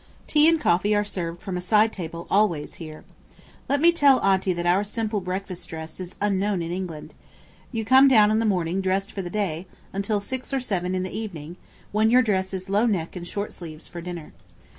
[0.25, 3.03] Tea and coffee are served from a side table always, here.
[3.69, 7.13] Let me tell Aunty that our simple breakfast dress is unknown in England.
[7.71, 11.03] You come down in the morning dressed for the day, until six or seven in
[11.03, 11.55] the evening,
[11.91, 14.33] when your dress is low neck and short sleeves for dinner.